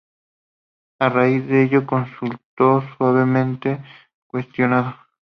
[0.97, 3.79] A raíz de ello, resultó severamente
[4.25, 4.95] cuestionado.